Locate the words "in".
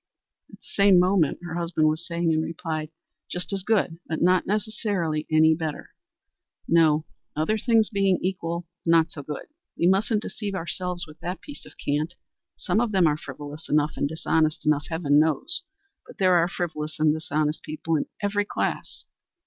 2.31-2.41, 17.95-18.07